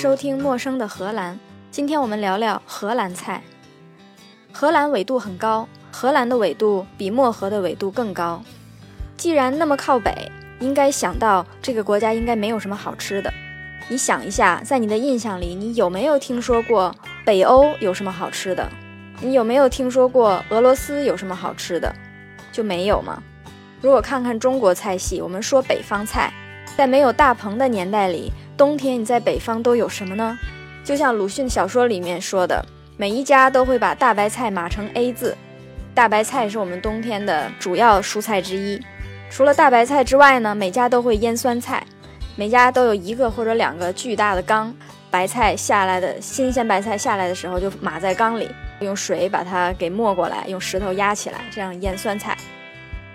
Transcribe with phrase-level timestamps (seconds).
[0.00, 1.34] 收听《陌生的荷兰》。
[1.70, 3.42] 今天我们聊聊荷兰菜。
[4.50, 8.42] 荷兰纬度很高，荷兰的纬度比漠河的纬度更高。
[9.18, 13.30] 既然那么靠北，应该想到这个国家应该没有什么好吃的。
[13.90, 16.94] 你想一下，在你的印象里，你有没有听说过
[17.26, 18.66] 北欧有什么好吃的？
[19.20, 21.94] 你有没有听说过俄罗斯有什么好吃的？
[22.50, 23.22] 就没有吗？
[23.82, 26.32] 如果看看中国菜系，我们说北方菜，
[26.74, 30.38] 在没有大棚的年代里，冬天你在北方都有什么呢？
[30.84, 32.62] 就像鲁迅小说里面说的，
[32.98, 35.34] 每一家都会把大白菜码成 A 字。
[35.94, 38.78] 大白菜是我们冬天的主要蔬菜之一。
[39.30, 41.82] 除了大白菜之外呢，每家都会腌酸菜，
[42.36, 44.76] 每家都有一个或者两个巨大的缸，
[45.10, 48.46] 白菜下来的新鲜白菜下来的时候就码在缸里，
[48.80, 52.36] 用水把它给没过来，用石头压起来，这样腌酸菜。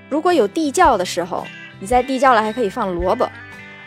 [0.10, 1.46] 如果有地窖的时候，
[1.80, 3.30] 你在地窖里还可以放萝卜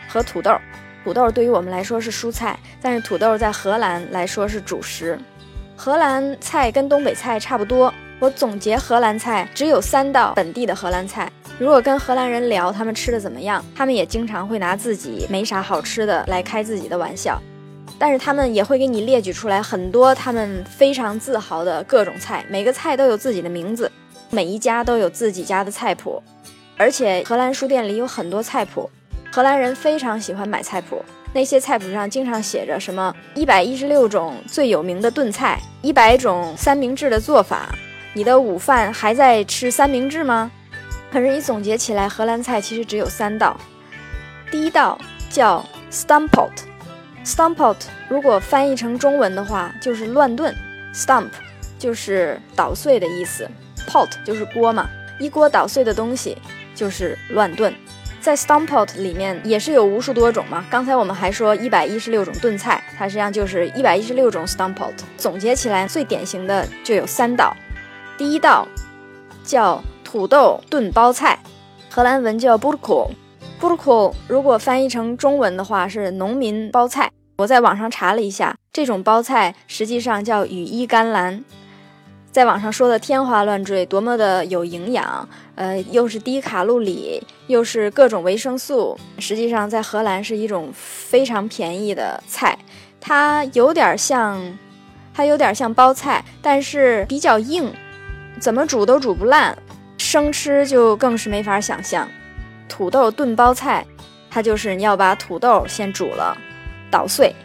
[0.07, 0.57] 和土豆。
[1.03, 5.17] 土豆对于我们来说是蔬菜，但是土豆在荷兰来说是主食。
[5.75, 7.93] 荷兰菜跟东北菜差不多。
[8.19, 11.31] 我总结荷兰菜只有三道本地的荷兰菜。
[11.57, 17.41] 如果跟荷兰人聊他们吃的怎么样，他们也经常会拿自己没啥好吃的来开自己的玩笑。
[17.97, 23.89] 但是他们也会给你列举出来很多他们非常自豪的各种菜，每个菜都有自己的名字。
[24.29, 26.21] 每一家都有自己家的菜谱，
[26.77, 28.89] 而且荷兰书店里有很多菜谱。
[29.31, 37.69] 荷兰人非常喜欢买菜谱，那些菜谱上经常写着什么一百一十六种最有名的炖菜，一百种三明治的做法。
[38.13, 40.51] 你的午饭还在吃三明治吗？
[41.11, 43.55] 可是你总结起来，荷兰菜其实只有三道。
[44.51, 44.97] 第一道
[45.29, 50.55] 叫 Stamppot，Stamppot 如果翻译成中文的话就是乱炖
[50.91, 51.29] ，Stamp
[51.77, 53.47] 就是捣碎的意思。
[53.87, 56.37] pot 就是锅嘛，一锅捣碎的东西
[56.75, 57.73] 就是乱炖。
[58.29, 60.63] 在 Stamppot 里面也是有无数多种嘛。
[60.69, 64.93] 刚才我们还说一百一十六种炖菜，它实际上就是一百一十六种 Stamppot。
[65.17, 67.57] 总结起来，最典型的就有三道。
[68.19, 68.67] 第一道
[69.43, 71.39] 叫土豆炖包菜，
[71.89, 73.11] 荷兰文叫 b o e k o l
[73.59, 77.09] b o e k o 如果翻译成中文的话是农民包菜。
[77.37, 81.43] 我在网上查了一下，这种包菜实际上叫羽衣甘蓝。
[82.31, 85.27] 在网上说的天花乱坠，多么的有营养，
[85.59, 88.97] 呃，又是低卡路里，又是各种维生素。
[89.17, 92.57] 实际上，在荷兰是一种非常便宜的菜，
[93.01, 94.57] 它有点像，
[95.13, 97.73] 它有点像包菜，但是比较硬，
[98.39, 99.57] 怎么煮都煮不烂，
[99.97, 102.07] 生吃就更是没法想象。
[102.69, 103.85] 土豆炖包菜，
[104.31, 106.37] 它就是你要把土豆先煮了，
[106.89, 107.35] 捣碎，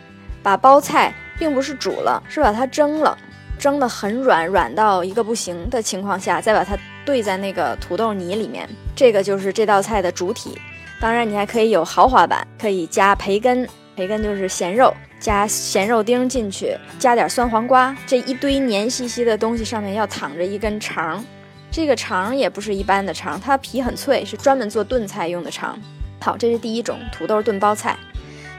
[0.41, 3.19] 把包菜并不是煮了，是把它蒸了。
[3.59, 10.59] 蒸得很软，软到一个不行的情况下，再把它兑在那个土豆泥里面，这个就是这道菜的主体。
[11.01, 21.23] 当然，你还可以有豪华版，可以加培根，培根就是咸肉，加咸肉丁进去，加点酸黄瓜，这一堆黏兮兮的东西上面要躺着一根肠，
[21.71, 25.79] 这个肠也不是一般的肠，它皮很脆，是专门做炖菜用的肠。
[26.21, 27.97] 好，这是第一种土豆炖包菜。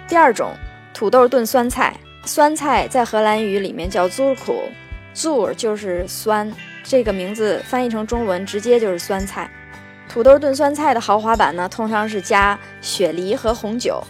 [0.07, 0.51] 第二种
[0.93, 4.61] 土豆炖酸菜，酸菜在荷兰语里面叫 z u k u
[5.15, 6.51] zur 就是酸，
[6.87, 9.49] 这个名字翻译成中文直接就是酸菜。
[10.07, 14.01] 土豆炖酸菜的豪华版呢，通常是加雪梨和红酒。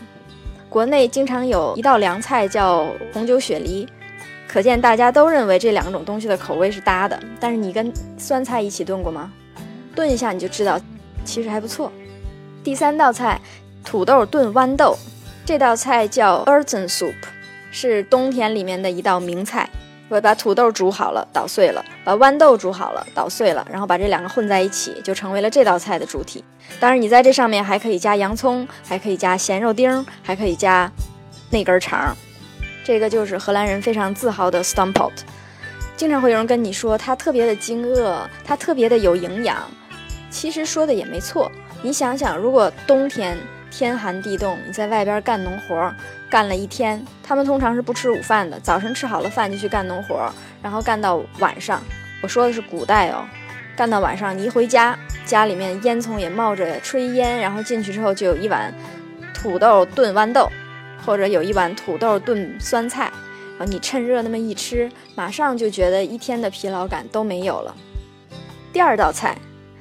[0.69, 3.87] 国内经常有一道凉菜叫红酒雪梨，
[4.45, 7.17] 可见大家都认为这两种东西的口味是搭的。
[7.39, 9.31] 但是你跟酸菜一起炖过吗？
[9.95, 10.77] 炖一下你就知道，
[11.23, 11.89] 其实还不错。
[12.61, 13.39] 第三道菜，
[13.85, 14.97] 土豆炖豌豆，
[15.45, 17.15] 这道菜叫 Urton Soup，
[17.71, 19.69] 是冬天里面的一道名菜。
[20.07, 26.43] 我把土豆煮好了，捣碎了；把豌豆煮好了，捣碎了，然后把这两个混在一起，就成为了这道菜的主体。
[26.79, 30.91] 当然，你在这上面还可以加洋葱，还可以加咸肉丁，还可以加
[31.49, 32.15] 那根肠。
[32.83, 35.11] 这个就是荷兰人非常自豪的 Stamppot。
[35.97, 39.57] 经常会有人跟你说它特别的惊愕，它特别的有营养。
[40.29, 41.51] 其实说的也没错。
[41.81, 43.37] 你想想，如果冬天
[43.71, 45.91] 天寒地冻，你在外边干农活。
[46.35, 48.59] 干了一天，他们通常是不吃午饭的。
[48.59, 50.29] 早晨吃好了饭就去干农活，
[50.61, 51.81] 然后干到晚上。
[52.21, 53.25] 我说的是古代哦，
[53.73, 58.73] 干到晚上，你一回家，家里面烟囱也冒着炊烟，然后进去之后就有一碗
[59.33, 60.51] 土豆炖豌豆，
[61.05, 63.09] 或者有一碗土豆炖酸菜，
[63.57, 67.73] 然后你趁热那么一吃，马上就觉得一天的疲劳感都没有了。
[68.73, 69.37] 第二道菜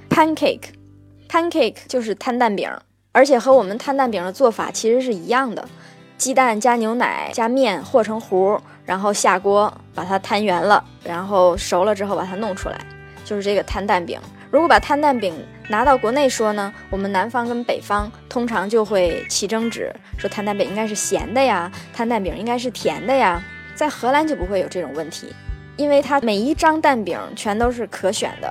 [0.09, 2.71] ，pancake，pancake 就是摊蛋饼，
[3.11, 5.69] 而且和我们摊蛋饼的做法其实是一样的。
[6.25, 12.81] 鸡蛋加牛奶加面和成糊，然后下锅把它摊圆了，然后熟了之后把它弄出来，
[13.27, 14.19] 就是这个摊蛋饼。
[14.51, 15.35] 如果把摊蛋饼
[15.69, 23.43] 拿到国内说呢，我们南方跟北方通常就会起争执，说摊蛋饼应该是咸的呀，摊蛋饼应该是甜的呀。
[23.75, 25.31] 在荷兰就不会有这种问题，
[25.77, 28.51] 因为它每一张蛋饼全都是可选的，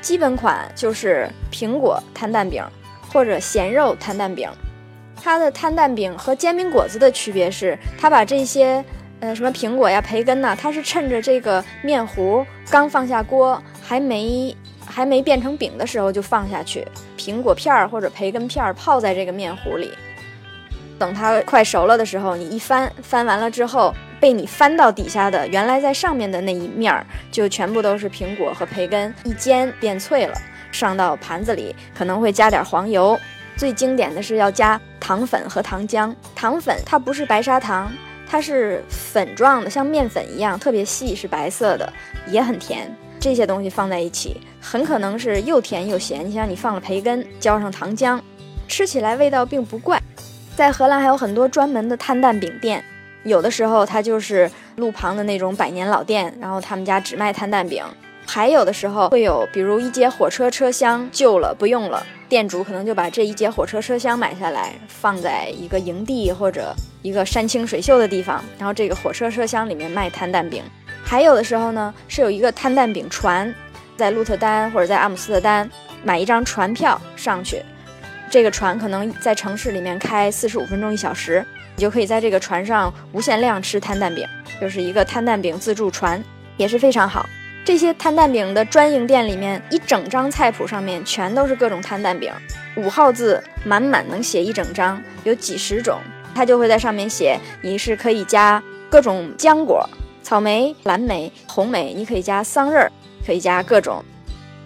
[0.00, 2.60] 基本款就是苹果摊蛋饼
[3.08, 4.50] 或者咸肉摊蛋饼。
[5.22, 8.84] 它的摊蛋饼和煎饼果子的区别是，它把这些
[9.20, 16.86] 呃什么苹果呀、培根呐，它是趁着这个面糊刚放下锅，还没还没变成饼的时候就放下去，
[17.16, 19.92] 苹果片儿或者培根片儿泡在这个面糊里，
[20.98, 23.94] 等它快熟了的时候，你一翻，翻完了之后。
[24.22, 30.38] 被你翻到底下的，原来在上面的那一面儿，就全部都是苹果和培根，一煎变脆了。
[30.70, 33.18] 上到盘子里，可能会加点黄油。
[33.62, 36.12] 最经典的是要加糖粉和糖浆。
[36.34, 37.92] 糖粉它不是白砂糖，
[38.28, 41.92] 它是粉状的，像面粉一样，特别细，是白色的，
[42.26, 42.92] 也很甜。
[43.20, 46.28] 这些东西放在一起，很可能是又甜又咸。
[46.28, 48.20] 你像你放了培根，浇上糖浆，
[48.66, 50.02] 吃起来味道并不怪。
[50.56, 52.82] 在荷兰还有很多专门的摊蛋饼店。
[53.22, 57.80] 有的时候它就是路旁的那种百年老店，然后他们家只卖摊蛋饼；
[58.34, 70.64] 还有的时候会有，比如一节火车车厢旧了不用了，店主可能就把这一节火车车厢买下来，放在一个营地或者一个山清水秀的地方，然后这个火车车厢里面卖摊蛋饼。
[71.04, 73.54] 还有的时候呢，是有一个摊蛋饼船，
[73.98, 75.70] 在鹿特丹或者在阿姆斯特丹
[76.02, 77.62] 买一张船票上去，
[78.30, 81.44] 这个船可能在城市里面开四十五分钟一小时。
[81.76, 84.26] 你就可以在这个船上无限量吃摊蛋饼，
[84.58, 86.24] 就是一个摊蛋饼自助船，
[86.56, 87.26] 也是非常好。
[87.64, 92.32] 这些摊蛋饼的专营店里面，一整张菜谱上面全都是各种摊蛋饼，
[92.76, 96.00] 五号字满满能写一整张，有几十种。
[96.34, 98.60] 他就会在上面写，你是可以加
[98.90, 99.88] 各种浆果，
[100.24, 102.88] 草莓、蓝莓、红莓，你可以加桑葚，
[103.24, 104.04] 可以加各种。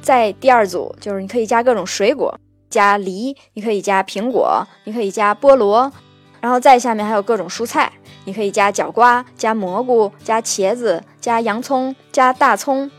[0.00, 2.38] 在第二组就是你可以加各种水果，
[2.70, 5.92] 加梨，你可以加苹果，你可以加菠萝。
[6.40, 7.92] 然后再下面还有各种蔬菜，
[8.26, 12.90] 你可以加角瓜、加蘑菇、加茄子、加洋葱、加大葱，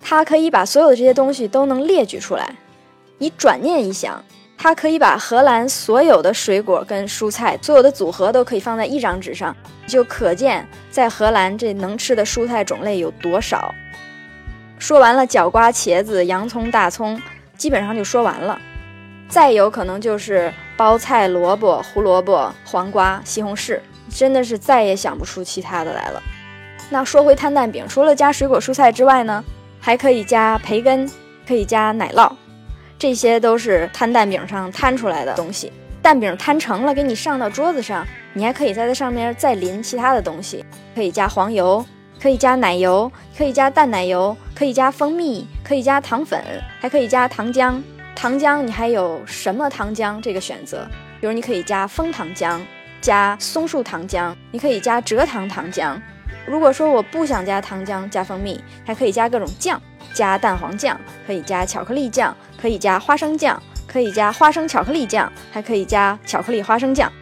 [0.00, 2.56] 它可以把所有的这些东西都能列举出来。
[3.18, 4.24] 你转念一想，
[4.56, 9.54] 它可以把荷兰所有的水果跟蔬菜所有的组合都可以放在一张纸上，
[9.88, 13.74] 就可见在荷兰这能吃的蔬菜种类有多少。
[14.78, 17.20] 说完了角瓜、茄子、洋葱、大葱，
[17.56, 18.60] 基本上就说完了。
[19.28, 23.80] 再有可能就是包菜、萝卜、胡萝卜、黄瓜、西红柿，
[24.10, 26.22] 真的是再也想不出其他的来了。
[26.90, 29.42] 那说回摊蛋饼，除了加水果蔬菜之外呢，
[29.80, 31.10] 还可以加培根，
[31.48, 32.30] 可以加奶酪，
[32.98, 35.72] 这些都是摊蛋饼上摊出来的东西。
[36.02, 40.64] 蛋饼摊成了，给你上到桌子上，你还可以在它上面再淋其他的东西，
[40.94, 41.84] 可以加黄油，
[42.22, 46.40] 可以加奶油，可以加淡奶油，可以加蜂蜜，可以加糖粉，
[46.78, 47.82] 还可以加糖浆。
[48.16, 50.88] 糖浆你还有什么糖浆这个选择？
[51.20, 52.58] 比如你可以加枫糖浆，
[52.98, 56.00] 加松树糖浆，你可以加蔗糖糖浆。
[56.46, 59.80] 如果说我不想加糖浆，加蜂蜜，还可以加各种酱，
[60.14, 67.12] 加蛋黄酱，可以加巧克力酱，可以加花生酱，可以加花生巧克力酱，还可以加巧克力花生酱。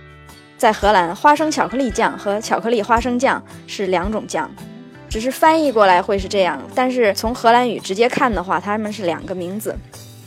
[0.56, 4.48] 在荷兰，花生巧克力酱和巧克力花生酱是两种酱，
[5.08, 9.76] 只是翻译过来会是这样，但是从荷兰语直接看的话，它们是两个名字。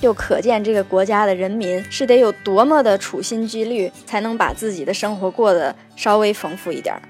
[0.02, 7.02] 又可见这个国家的人民是得有多么的处心积虑，才能把自己的生活过得稍微丰富一点儿。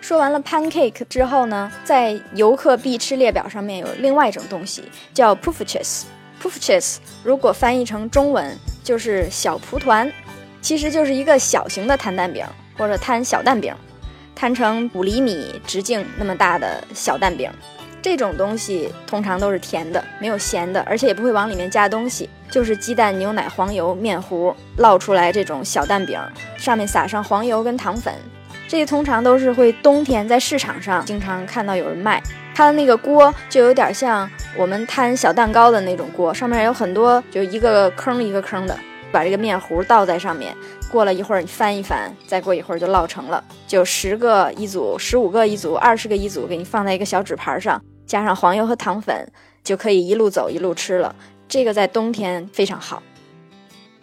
[0.00, 6.02] 说完了 pancake 之后呢，在游客必吃列表上面有另外一种东西，叫 pufches。
[6.40, 10.10] pufches 如果翻译成中文就是小蒲团，
[10.62, 13.74] 其实就是一个小型的摊蛋饼或者摊小蛋饼，
[14.36, 17.50] 摊成五厘米直径那么大的小蛋饼。
[18.00, 26.20] 这种东西通常都是甜的，没有咸的，而且也不会往里面加东西，就是鸡蛋、牛奶、黄油、面糊烙出来这种小蛋饼，
[26.56, 28.14] 上面撒上黄油跟糖粉。
[28.68, 32.22] 这通常都是会冬天在市场上经常看到有人卖。
[32.54, 38.76] 它的那个锅就有点像我们摊小蛋糕的那种锅，上面有很多，就一个坑一个坑的，
[39.12, 40.54] 把这个面糊倒在上面。
[40.90, 43.42] 过了一会儿，你翻一翻，再过一会儿就烙成了。
[43.66, 49.30] 就十个一组，十五个一组，二十个一组，给你放在一个小纸盘上，加上黄油和糖粉，
[49.62, 51.14] 就可以一路走一路吃了。
[51.46, 53.02] 这个在冬天非常好。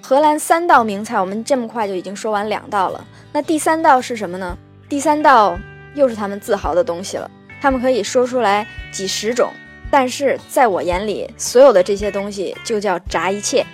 [0.01, 3.03] 荷兰三道名菜，我们这么快就已经说完两道了。
[3.33, 4.55] 那第三道是什么呢？
[4.88, 5.57] 第三道
[5.95, 7.29] 又是他们自豪的东西了。
[7.59, 9.50] 他们可以说出来几十种，
[9.89, 13.65] 但是在我眼里，所有的这些东西就叫炸一切。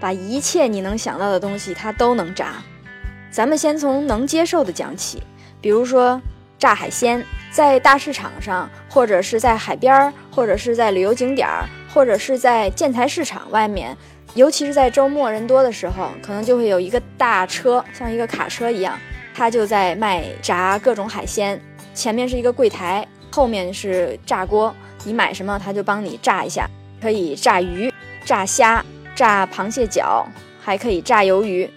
[0.00, 2.62] 把一切你能想到的东西，它都能炸。
[3.30, 5.22] 咱们先从能接受的讲起，
[5.60, 6.20] 比如说
[6.58, 13.96] 炸海鲜，在大市场上，或者是在海边儿，或者是在旅游景点儿，或者是在建材市场外面，
[14.34, 18.98] 尤其是在周末人多的时候，可能就会有一个大车，像一个卡车一样，
[19.34, 21.60] 它就在卖炸各种海鲜。
[21.92, 24.74] 前面是一个柜台，后面是炸锅，
[25.04, 26.68] 你买什么，它就帮你炸一下。
[27.02, 27.92] 可以炸鱼、
[28.24, 28.82] 炸虾、
[29.14, 30.26] 炸螃蟹脚，
[30.60, 31.70] 还可以炸鱿鱼。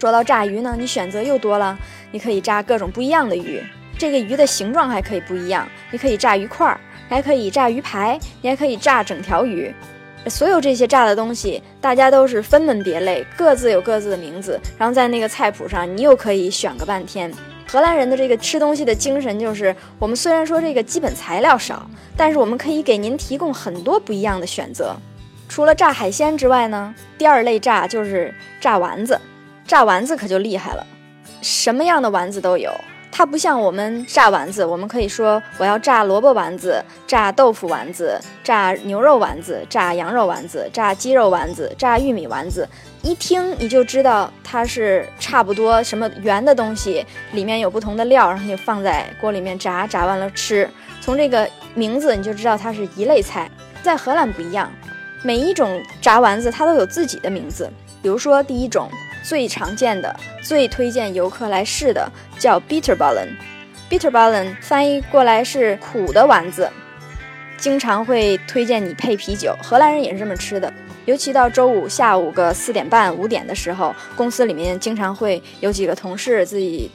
[0.00, 1.78] 说到炸鱼呢，你选择又多了，
[2.10, 3.62] 你可以炸各种不一样的鱼。
[3.96, 6.76] 这个鱼的形状还可以不一样，你可以炸鱼块，
[7.08, 9.72] 还可以炸鱼排，你还可以炸整条鱼。
[10.26, 14.60] 所有这些炸的东西，大家都是分门别类，各自有各自的名字。
[14.78, 17.32] 然后在那个菜谱上，你又可以选个半天。
[17.68, 24.96] 荷兰人的这个吃东西的精神就是，我们虽然说这个基本材料少，但是我们可以给您提供很多不一样的选择。
[25.52, 29.20] 除了炸海鲜之外呢，第二类炸就是炸丸子。
[29.66, 30.86] 炸丸子可就厉害了，
[31.42, 32.72] 什么样的丸子都有。
[33.10, 42.66] 它不像我们炸丸子，我们可以说我要炸萝卜丸子、炸豆腐丸子、炸牛肉丸子、炸羊肉丸子、炸鸡肉丸子、炸玉米丸子。
[43.02, 50.66] 一听你就知道它是差不多什么圆的东西，里面有不同的料，然后就放在锅里面炸，炸完了吃。
[51.02, 53.50] 从这个名字你就知道它是一类菜。
[53.82, 54.70] 在荷兰不一样，
[55.22, 57.70] 每一种炸丸子它都有自己的名字。
[58.02, 58.90] 比如说第一种。
[59.24, 60.12] 最常见的、
[60.42, 62.10] 最推荐游客来试的
[62.40, 66.68] 叫 Bitterballen，Bitterballen 翻译过来是苦的丸子，
[67.56, 69.56] 经常会推荐你配啤酒。
[69.62, 70.74] 荷兰人也是这么吃的，
[71.04, 76.90] 尤其到周五下午个四点半、五点的时候，公司里面经常会有几个同事自己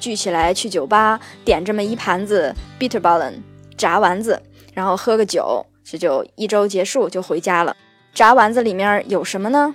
[0.00, 3.34] 聚起来去酒吧，点这么一盘子 Bitterballen
[3.76, 4.42] 炸丸子，
[4.74, 7.74] 然后喝个酒，这就一周结束就回家了。
[8.12, 9.74] 炸丸子里面有什么呢？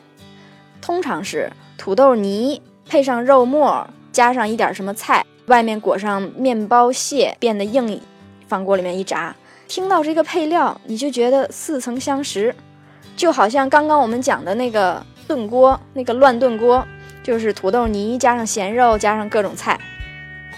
[0.79, 1.51] 通常是。
[1.75, 7.99] 土豆泥配上肉末，加上一点什么菜，外面裹上面包屑，变得硬，
[8.47, 9.35] 放锅里面一炸。
[9.67, 12.55] 听到这个配料，你就觉得似曾相识，
[13.17, 16.85] 就好像刚刚我们讲的那个炖锅，那个乱炖锅，
[17.23, 19.77] 就是土豆泥加上咸肉，加上各种菜。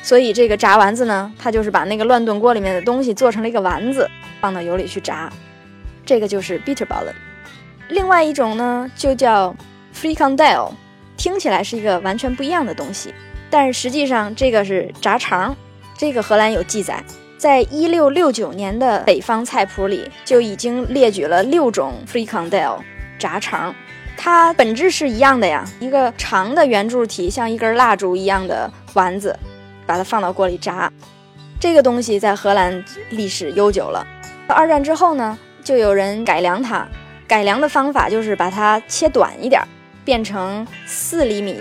[0.03, 4.07] 所以这个炸丸子呢，它就是把那个乱炖锅里面的东西做成了一个丸子，
[4.41, 5.31] 放到油里去炸。
[6.05, 7.15] 这个就是 Bitterballen。
[7.89, 9.55] 另外一种呢，就叫
[9.93, 10.71] Frikandel。
[11.17, 13.13] 听起来是一个完全不一样的东西，
[13.49, 15.55] 但是实际上这个是炸肠。
[15.97, 17.01] 这个荷兰有记载，
[17.37, 22.79] 在一六六九年的北方菜谱里就已经列举了六种 frikandel
[23.17, 23.73] 炸肠。
[24.17, 29.37] 它本质是一样的呀，一个长的圆柱体，像一根蜡烛一样的丸子，
[29.85, 30.91] 把它放到锅里炸。
[31.59, 34.05] 这个东西在荷兰历史悠久了。
[34.49, 36.87] 二战之后呢，就有人改良它，
[37.27, 39.61] 改良的方法就是把它切短一点。
[40.05, 41.59] 变成四厘米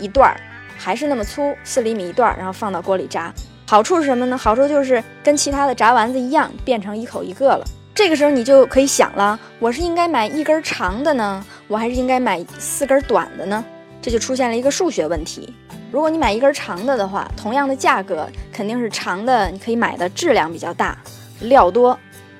[0.00, 0.36] 一段儿，
[0.76, 3.32] 还是那么粗，四厘米一段儿，然后放到锅里炸。
[3.68, 4.36] 好处是什么呢？
[4.36, 7.64] 好处就是跟其他的炸丸子一样，变成一口一个了。
[7.94, 13.64] 这个时候你就可以想了，我是应该买一根长的呢，我还是应该买四根短的呢？
[14.02, 15.54] 这就出现了一个数学问题。
[15.92, 20.98] 如果你买一根长的的话，同样的价格肯定是长的，你可以买的质量比较大，
[21.42, 21.96] 料多。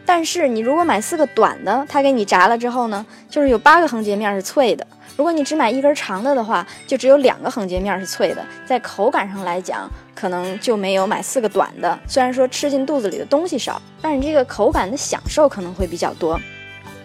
[0.07, 4.87] 但是你如果买四个短的，它给你炸了之后呢，就是有八个横截面是脆的。
[5.17, 11.99] 如果你只买一根长的的话，就只有两个横截面是脆的，在口感上来讲，可能就没有买四个短的。
[12.07, 16.39] 虽然说吃进肚子里的东西少，但是这个口感的享受可能会比较多。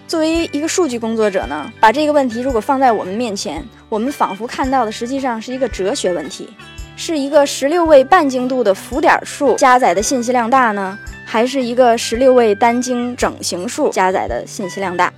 [0.08, 6.50] 作为一个数据工作者呢，把这个问题如果放在我们面前，我们仿佛看到的实际上是一个哲学问题：
[6.96, 10.98] 是一个十六位半精度的浮点数加载的信息量大呢，
[11.32, 15.14] 还是一个十六位单晶整形数加载的信息量大？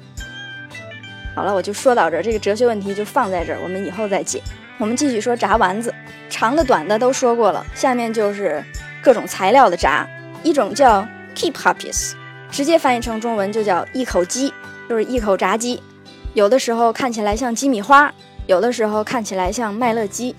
[1.33, 4.41] 好了，我就说到这儿，这个哲学问题就放在这儿，我们以后再解。
[4.77, 5.93] 我们继续说炸丸子，
[6.29, 8.61] 长的、短的都说过了，下面就是
[9.01, 10.05] 各种材料的炸。
[10.43, 12.11] 一种叫 keep happies，
[12.51, 14.53] 直接翻译成中文就叫一口鸡，
[14.89, 15.81] 就是一口炸鸡。
[16.33, 18.13] 有的时候看起来像鸡米花，
[18.47, 20.35] 有的时候看起来像麦乐鸡。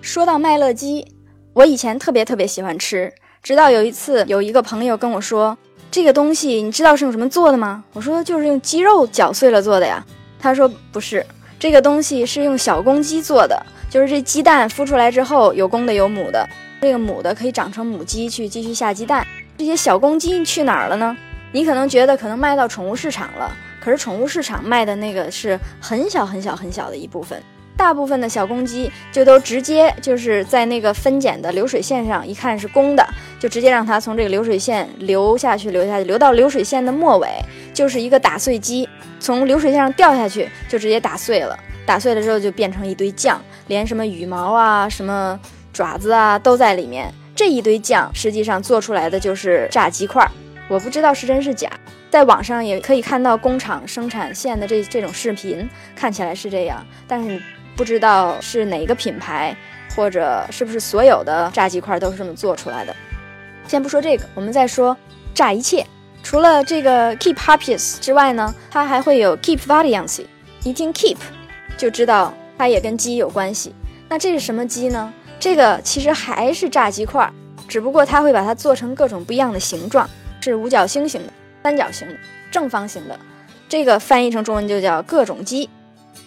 [0.00, 1.06] 说到麦乐鸡，
[1.52, 3.12] 我以前特别特别喜欢吃，
[3.46, 5.56] 直到有一次有一个朋友跟我说，
[5.88, 7.84] 这个东西你知道是用什么做的吗？
[7.92, 10.04] 我说就是用鸡肉搅碎了做的呀。
[10.36, 11.24] 他说不是，
[11.56, 16.44] 这个东西是用小公鸡做的，就是这鸡蛋孵出来之后有公的有母的，
[16.80, 19.24] 这个母的可以长成母鸡去继续下鸡蛋。
[19.56, 21.16] 这些小公鸡去哪儿了呢？
[21.52, 23.48] 你可能觉得可能卖到宠物市场了，
[23.80, 27.40] 可是宠物市场卖的那个是很小很小很小的一部分。
[27.76, 33.06] 大部分的小公鸡就都直接就是在那个分拣的流水线上，一看是公的，
[33.38, 37.28] 就直接让它从这个流水线流下去，流下去，流到流水线的末尾，
[37.74, 38.88] 就是一个打碎机，
[39.20, 45.38] 从流水线上掉下去就直接打碎了，打碎了之后就变成一堆酱，连什么羽毛啊、什么
[45.72, 47.12] 爪子啊都在里面。
[47.34, 50.26] 这一堆酱实际上做出来的就是炸鸡块，
[50.68, 51.70] 我不知道是真是假。
[52.08, 57.38] 在网上也可以看到工厂生产线的这这种视频，看起来是这样，但是
[57.76, 59.54] 不知道是哪个品牌，
[59.94, 62.96] 或者是不是所有的炸鸡块都是这么做出来的。
[63.68, 64.96] 先不说这个，我们再说
[65.34, 65.86] 炸一切。
[66.22, 70.24] 除了这个 keep happiest 之外呢，它还会有 keep variancy。
[70.64, 71.16] 一听 keep
[71.76, 73.74] 就知道它也跟鸡有关系。
[74.08, 75.12] 那这是什么鸡呢？
[75.38, 77.30] 这个其实还是炸鸡块，
[77.68, 80.08] 只不过它会把它做成各种不一样的形状，
[80.40, 81.32] 是五角星形的。
[81.62, 82.14] 三角形的、
[82.50, 83.18] 正方形的，
[83.68, 85.68] 这个翻译成中文就叫各种鸡。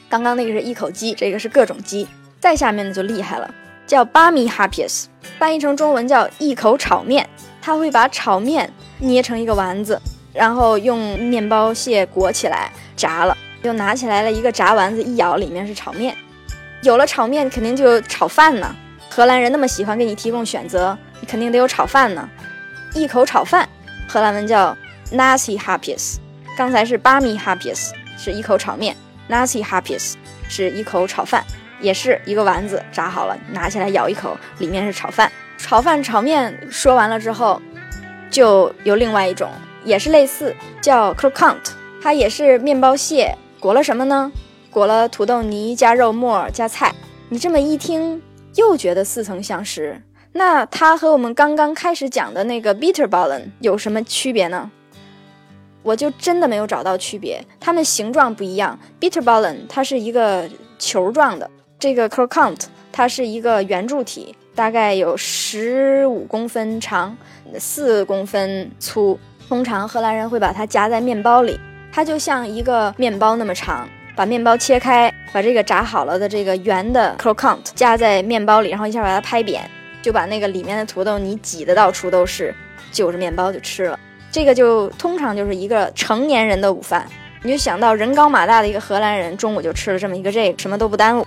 [0.10, 2.08] 刚刚那个是一口鸡，这个是各种鸡。
[2.40, 3.54] 再下面的就厉害了，
[3.86, 7.30] 叫巴米哈皮斯，翻译成中文叫一口炒面。
[7.62, 10.02] 他会把炒面捏成一个丸子，
[10.34, 16.16] 然后用面包屑裹起来炸了，又拿起来了一个炸丸子，一咬里面是炒面。
[16.82, 18.76] 有了炒面，肯定就有炒饭呢。
[19.10, 20.98] 荷兰人那么喜欢给你提供选择，
[21.28, 22.30] 肯定得有炒饭呢。
[22.94, 23.68] 一口炒饭，
[24.08, 24.76] 荷兰文叫。
[25.12, 26.20] Nasi h a p i s
[26.56, 28.96] 刚才是巴米 happies，是一口炒面
[29.30, 30.16] ；Nasi Hapis
[30.50, 31.46] 是一口炒饭，
[31.80, 35.32] 也是一个丸子炸好了，拿起来咬一口，里面是炒饭。
[35.58, 37.62] 炒饭、炒面说完了之后，
[38.32, 39.50] 就有另外一种，
[39.84, 41.58] 也是类似，叫 croquant，
[42.02, 44.32] 它也是面包屑裹了什么呢？
[44.72, 46.94] 裹了土豆泥加肉末加菜。
[47.30, 48.22] 你这么一听，
[48.56, 50.02] 又觉得似曾相识。
[50.32, 54.72] 那它和我们刚刚开始讲的那个 bitterballen 有什么区别呢？
[55.82, 58.78] 我就真的没有找到区别，它们形状不一样。
[59.00, 62.60] Bitterballen 它是一个球状的，这个 Croquant
[62.92, 67.18] 它是一个圆柱体，大概有十五公分长，
[67.58, 69.20] 四公分粗。
[69.48, 71.60] 通常荷兰人会把它夹在面包里，
[71.92, 73.88] 它就像一个面包那么长。
[74.16, 79.64] 把面包切开，把这个炸好了的这个圆的 Croquant 夹在面包里，然后一下把它拍扁，
[80.02, 82.54] 就把那个里面的土豆泥挤得到处都是，
[82.92, 83.98] 就着面包就吃了。
[84.32, 87.06] 这个就通常就是一个成年人的午饭，
[87.44, 91.26] 你就想到人高马大的一个荷兰人中午就吃了这么一个这个，什么都不耽误。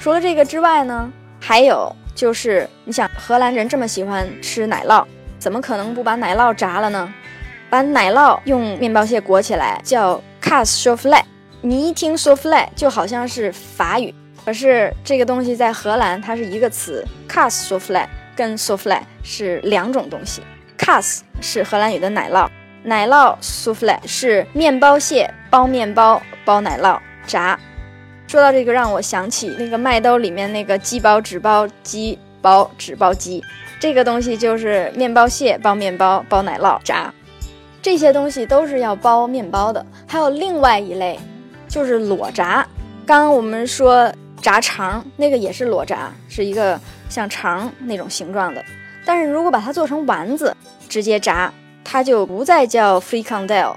[0.00, 5.04] 除了这个之外呢，还有就是你想荷兰人这么喜欢吃奶酪，
[5.38, 7.12] 怎么可能不把奶酪炸了呢？
[7.68, 11.22] 把奶酪用面包屑裹起来叫 c a s s souffle。
[11.60, 14.12] 你一听 souffle 就好像是法语，
[14.44, 20.42] 可是这个东西在荷兰它是一个词 c a s s souffle 跟 souffle 是两种东西。
[20.82, 22.48] Cass 是荷兰语的奶酪，
[22.82, 27.56] 奶酪 souffle 是面包屑包面包包奶酪炸。
[28.26, 33.40] 说到这个，让我想起那个麦兜里面那个鸡包纸包鸡包纸包鸡，
[33.78, 37.14] 这个东西就是面包屑包面包包奶酪炸。
[37.80, 39.86] 这些东西都是要包面包的。
[40.08, 41.16] 还有另外一类，
[41.68, 42.66] 就是裸炸。
[43.06, 48.64] 刚刚我们说炸肠，那个也是裸炸，是一个像肠那种形状的。
[49.04, 50.56] 但是如果把它做成丸子，
[50.88, 51.52] 直接炸，
[51.84, 53.74] 它就不再叫 fricandel，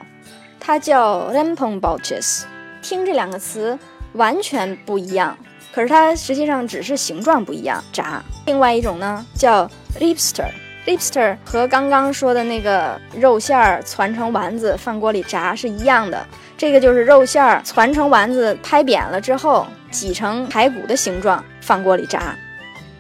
[0.60, 2.46] 它叫 r e m p o n b o l c h e s
[2.82, 3.78] 听这两个词
[4.14, 5.38] 完全不一样，
[5.74, 7.84] 可是它实际上只是形状不一样。
[7.92, 8.24] 炸。
[8.46, 9.68] 另外一种呢叫
[10.00, 16.24] lipster，lipster 和刚刚说的那个肉馅儿攒成丸子放锅里炸是一样的。
[16.58, 22.36] 这个就是肉馅儿攒成丸子拍扁了之后挤成排骨的形状放锅里炸。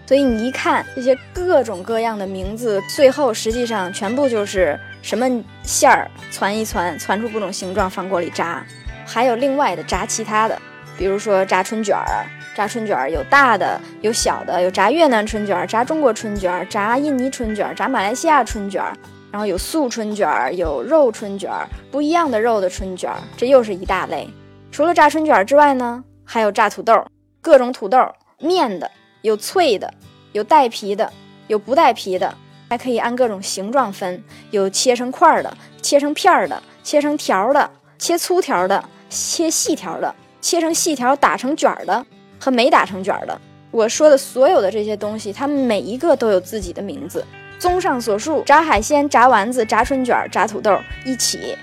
[0.05, 5.27] 所以你一看这些各种各样的名字，最后实际上全部就是什么
[5.63, 8.63] 馅儿攒一攒，攒出各种形状放锅里炸。
[9.05, 10.59] 还有另外的炸其他的，
[10.97, 18.93] 比如说炸春卷儿，炸春卷儿有大的有小的，有炸越南春卷儿、炸中国春卷儿、炸印尼春卷儿、炸马来西亚春卷儿，
[19.31, 24.29] 然后有素春卷儿、有肉春卷儿，不一样的肉的春卷儿，这又是一大类。
[24.71, 27.05] 除了炸春卷儿之外呢，还有炸土豆，
[27.41, 27.97] 各种土豆
[28.39, 28.89] 面的。
[29.25, 29.91] 有脆的，
[30.33, 31.11] 有带皮的，
[31.47, 32.31] 有不带皮的，
[32.69, 42.05] 还可以按各种形状分，有切成块的，切成片儿的，切成条的，切粗条的，切细条的，切成细条打成卷的
[42.39, 43.41] 和没打成卷的。
[43.71, 47.25] 我说的所有的这些东西，它们每一个都有自己的名字。
[47.57, 51.57] 综上所述，炸海鲜、炸丸子、炸春卷、炸土豆一起，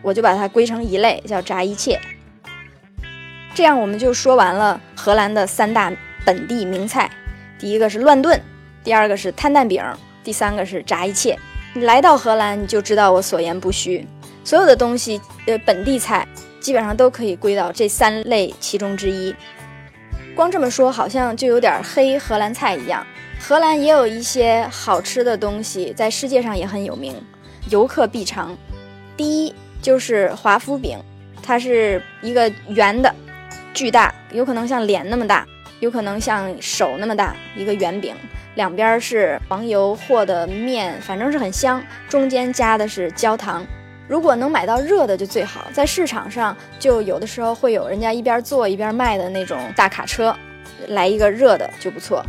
[0.00, 2.00] 我就把它归成一类，叫炸一切。
[3.52, 5.92] 这样我们就说完了荷兰的三大。
[6.24, 7.10] 本地名菜，
[7.58, 8.40] 第一个是乱炖，
[8.82, 9.82] 第二个是摊蛋饼，
[10.22, 11.38] 第三个是炸一切。
[11.74, 14.06] 你来到荷兰，你就知道我所言不虚。
[14.44, 16.26] 所有的东西，呃，本地菜
[16.60, 19.34] 基本上都可以归到这三类其中之一。
[20.34, 23.06] 光这么说，好像就有点黑荷兰菜一样。
[23.40, 27.14] 荷兰也有一些好吃的东西，在世界上也很有名，
[27.70, 28.56] 游客必尝。
[29.16, 30.98] 第一就是华夫饼，
[31.42, 33.14] 它是一个圆的，
[33.72, 35.46] 巨大，有可能像脸那么大。
[35.84, 38.14] 有可能像手那么大一个圆饼，
[38.54, 41.82] 两边是黄油和的面，反正是很香。
[42.08, 43.62] 中间加的是焦糖，
[44.08, 45.66] 如果能买到热的就最好。
[45.74, 50.34] 在市场上就有的时候会有人家一边做一边卖的那种大卡车，
[50.88, 52.24] 来一个热的就不错。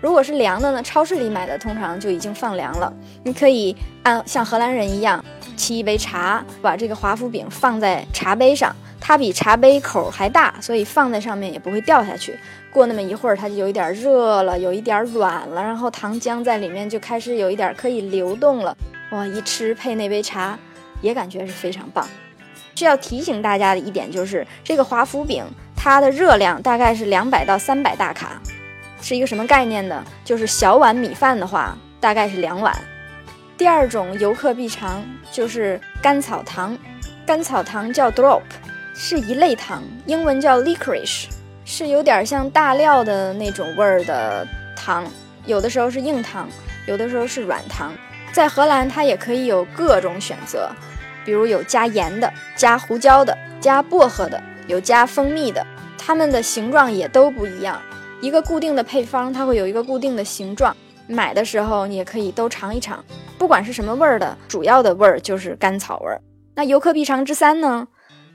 [0.00, 2.92] 如果是凉的呢，超市里买的通常就已经放凉了。
[3.24, 5.22] 你可以按像荷兰人一样
[5.58, 12.38] 沏一杯茶，把这个华夫饼放在茶杯上，它比茶杯口还大，所以放在上面也不会掉下去。
[12.72, 18.76] 过那么一会儿，它就有一点热了，有一点软了，然后糖浆在里面就开始有一点可以流动了。
[19.10, 20.58] 哇，一吃配那杯茶，
[21.02, 22.06] 也感觉是非常棒。
[22.76, 25.44] 需要提醒大家的一点就是，这个华夫饼
[25.76, 28.40] 它的热量大概是两百到三百大卡，
[29.02, 30.04] 是一个什么概念呢？
[30.24, 32.74] 就是小碗米饭的话，大概是两碗。
[33.58, 36.78] 第二种游客必尝就是甘草糖，
[37.26, 38.40] 甘草糖叫 drop，
[38.94, 41.26] 是一类糖，英文叫 licorice。
[41.70, 45.06] 是有点像大料的那种味儿的糖，
[45.46, 46.48] 有的时候是硬糖，
[46.84, 47.92] 有的时候是软糖。
[48.32, 50.68] 在荷兰，它也可以有各种选择，
[51.24, 55.64] 比如有加盐的、加胡椒的、加薄荷的，有加蜂蜜的。
[55.96, 57.80] 它们的形状也都不一样。
[58.20, 60.76] 一个固定的配方，它会有一个固定的形状。
[61.06, 63.02] 买的时候你也可以都尝一尝，
[63.38, 66.20] 不管是什么味儿的，主要的味儿就是甘草味儿。
[66.56, 67.86] 那游客必尝之三呢，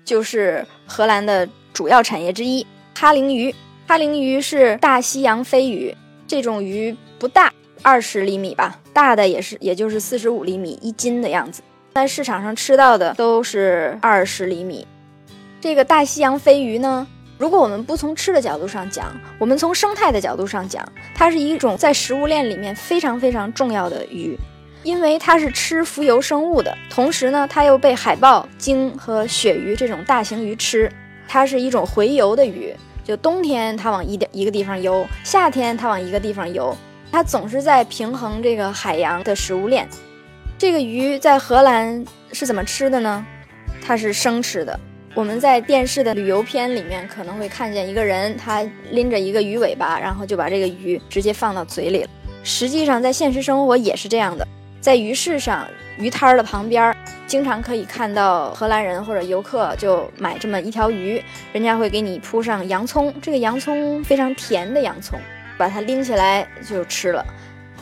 [0.05, 2.65] 就是荷兰的主要产业之一。
[2.97, 3.53] 哈林鱼，
[3.85, 5.93] 哈林鱼是大西洋飞鱼，
[6.25, 11.61] 这种鱼不大，二十厘米吧，大的也是，也就是四十五厘米一斤的样子。
[11.93, 14.87] 在市场上吃到的都是二十厘米。
[15.59, 17.05] 这个大西洋飞鱼呢，
[17.37, 24.39] 如果我们不从吃的角度上讲，我们从生态的角度上讲，它是一种在食物链里面非常非常重要的鱼，
[24.83, 30.89] 因为它是吃浮游生物的，同时呢，它又被海豹、鲸和鳕鱼这种大型鱼吃。
[31.27, 32.71] 它是一种洄游的鱼，
[33.05, 36.75] 就冬天它往一点一个地方游，夏天它往一个地方游，
[37.11, 39.87] 它总是在平衡这个海洋的食物链。
[40.57, 43.23] 这个鱼在荷兰是怎么吃的呢？
[43.85, 44.77] 它是生吃的。
[45.13, 52.09] 我们在电视的旅游片里面可能会看见一个人，他拎着一个鱼尾巴，然后就把这个鱼直接放到嘴里了。
[52.43, 54.45] 实际上，在现实生活也是这样的，
[54.85, 55.67] 在鱼市上，
[55.97, 56.95] 鱼摊儿的旁边。
[57.25, 61.19] 经常可以看到荷兰人或者游客就买这么一条鱼，
[61.51, 65.19] 人家会给你铺上洋葱，这个洋葱非常甜的洋葱，
[65.57, 67.25] 把它拎起来就吃了。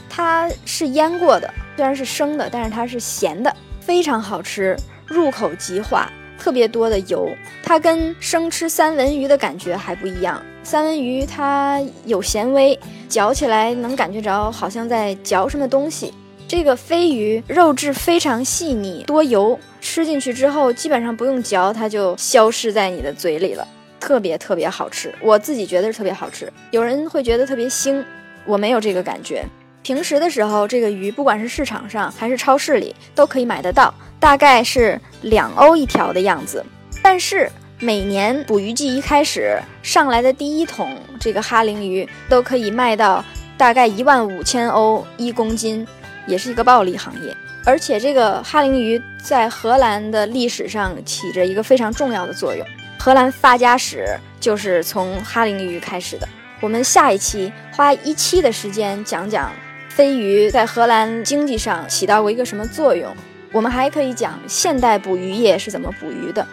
[0.09, 4.73] 它是腌过的，虽然是生的，但是它是咸的，非常好吃，
[5.05, 7.29] 入口即化，特别多的油。
[7.61, 16.13] 它跟生吃三文鱼的感觉还不一样，三文鱼它有咸味，嚼起来能感觉着好像在嚼什么东西。
[16.53, 23.67] 这个飞鱼肉质非常细腻，多油，吃进去之后基本上不用嚼，它就消失在你的嘴里了，
[23.99, 25.11] 特别特别好吃。
[25.19, 28.05] 我自己觉得是特别好吃，有人会觉得特别腥，
[28.45, 29.43] 我没有这个感觉。
[29.81, 36.63] 平时的时候，这个鱼不管是市场上还是超市里都可以买得到，大概是两欧一条的样子。
[37.01, 43.25] 但是每年捕鱼季一开始上来的第一桶这个哈林鱼都可以卖到
[43.57, 45.83] 大概一万五千欧一公斤。
[46.25, 52.65] 也是一个暴利行业，而且这个哈林鱼在荷兰的历史上起着一个非常重要的作用。
[52.99, 54.05] 荷兰发家史
[54.39, 56.27] 就是从哈林鱼开始的。
[56.61, 59.51] 我们下一期花一期的时间讲讲
[59.89, 63.13] 飞鱼在荷兰经济上起到过一个什么作用。
[63.51, 66.47] 我们还可以讲现代捕鱼业是怎么捕鱼的。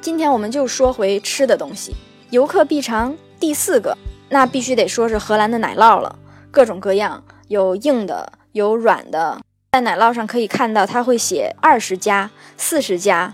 [0.00, 1.96] 今天我们就说回吃的东西，
[2.30, 3.96] 游客必尝第四个，
[4.28, 6.16] 那必须得说是荷兰的奶酪了，
[6.50, 8.32] 各种各样，有硬的。
[8.52, 9.38] 有软的，
[9.70, 13.32] 在奶酪上可以看到，它会写二十加、四十加，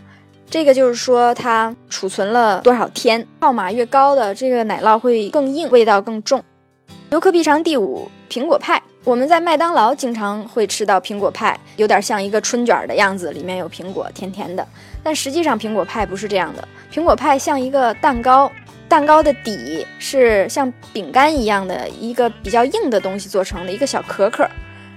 [0.51, 3.27] 这个就是说它储存了多少天。
[3.41, 6.43] 号码越高的，这个奶酪会更硬，味道更重。
[7.11, 8.83] 游客必尝第五，苹果派。
[9.05, 14.67] 我们在麦当劳经常会吃到苹果派，有点像一个春卷的样子，里面有苹果，甜甜的。
[15.03, 18.51] 但实际上苹果派不是这样的，苹果派像一个蛋糕，
[18.95, 24.49] 蛋糕的底是像饼干一样的一个比较硬的东西做成的一个小壳壳。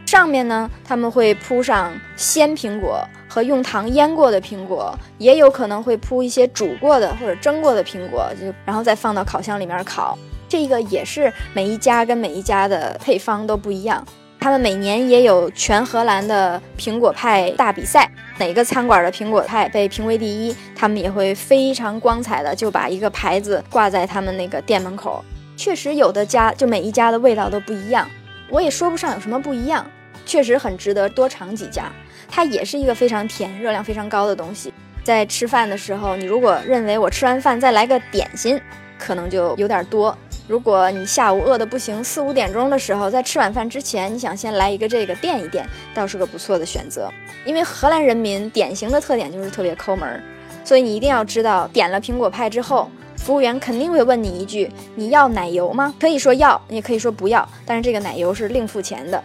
[0.06, 10.16] 上面呢，他们会铺上鲜苹果和用糖腌过的苹果，也有可能会铺一些煮过的或者蒸过的苹果，就然后再放到烤箱里面烤。
[10.48, 14.06] 这个也是每一家跟每一家的配方都不一样。
[14.48, 25.22] 他们每年也有全荷兰的苹果派大比赛，哪个餐馆的苹果派被评为第一，他们也会非常光彩的就把一个牌子挂在他们那个店门口。
[25.58, 28.10] 确实，有的家就每一家的味道都不一样，
[28.50, 29.86] 我也说不上有什么不一样。
[30.26, 31.92] 确实很值得多尝几家，
[32.30, 34.74] 它也是一个非常甜、热量非常高的东西。
[35.04, 38.58] 在吃饭的时候，你如果认为我吃完饭再来个点心，
[38.98, 40.18] 可能就有点多。
[40.48, 47.12] 如果你下午饿得不行，四五点钟的时候，在吃晚饭之前，你想先来一个这个垫一垫，倒是个不错的选择。
[47.46, 50.24] 因为荷兰人民典型的特点就是特别抠门儿，
[50.64, 59.22] 所以你一定要知道，点了苹果派之后，服务员肯定会问你一句：“你要奶油吗？”可以说要，也可以说不要，但是这个奶油是另付钱的。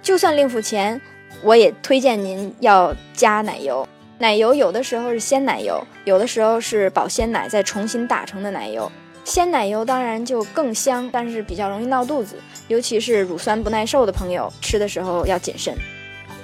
[0.00, 0.98] 就算另付钱，
[1.42, 3.86] 我也推荐您要加奶油。
[4.18, 8.90] 奶油有的时候是鲜奶油，有的时候是保鲜奶再重新打成的奶油。
[9.26, 12.36] 鲜奶油当然就更香，但是比较容易闹肚子，
[12.68, 15.76] 尤其是乳酸不耐受的朋友，吃的时候要谨慎。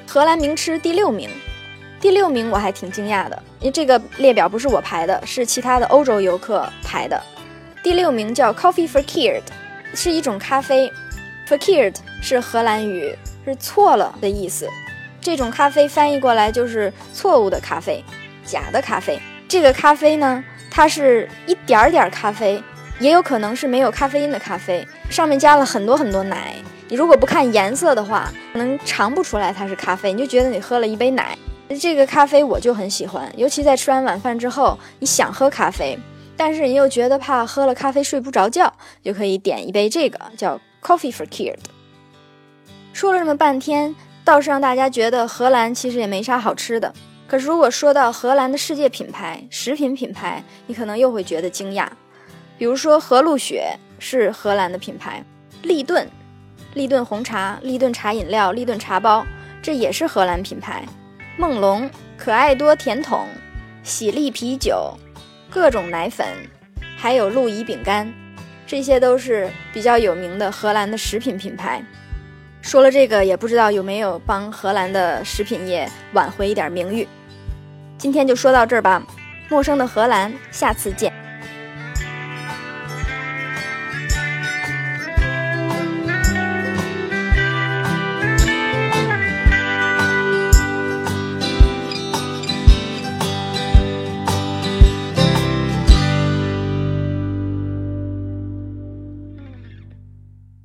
[0.04, 1.30] 荷兰名吃第六名，
[2.00, 7.22] 第六名我还挺惊讶的，因为这个列表不是我排的，是其他的欧洲游客排的。
[7.84, 9.42] 第六名叫 Coffee Verkeerd，
[9.94, 10.92] 是一种咖啡。
[11.48, 14.68] Verkeerd 是荷兰语，是错了的意思。
[15.20, 18.04] 这种咖啡翻译过来就是错误的咖啡，
[18.44, 19.20] 假的咖啡。
[19.46, 22.60] 这个咖啡呢，它是一点儿点儿咖啡。
[23.02, 26.54] 也有可能是没有咖啡因的咖啡，上面加了很多很多奶。
[26.88, 31.36] 你如果不看颜色的话，可能尝不出来它是咖啡，你就觉得你喝了一杯奶。
[31.80, 35.98] 这个咖啡我就很喜欢，尤其在吃完晚饭之后，你想喝咖啡，
[36.36, 41.56] 但是你又觉得怕喝了咖啡睡不着觉，就可以点一杯这个叫 Coffee for Kid。
[42.92, 46.94] 说了这么半天，倒是让大家觉得荷兰其实也没啥好吃的。
[47.26, 51.88] 可是如果说到荷兰的世界品牌食品品牌，你可能又会觉得惊讶。
[52.62, 55.24] 比如说，和路雪是荷兰的品牌，
[55.64, 56.08] 立顿、
[56.74, 59.26] 立顿红茶、立顿茶饮料、立顿茶包，
[59.60, 60.84] 这也是荷兰品牌。
[61.36, 63.26] 梦龙、可爱多甜筒、
[63.82, 64.96] 喜力啤酒、
[65.50, 66.24] 各种奶粉，
[66.96, 68.14] 还有路易饼干，
[68.64, 71.84] 这些都是比较有名的荷兰的食品品牌。
[72.60, 77.08] 说了这个，也不知道有没有帮荷兰的食品业挽回一点名誉。
[77.98, 79.04] 今天就说到这儿吧，
[79.48, 81.12] 陌生的荷兰，下次见。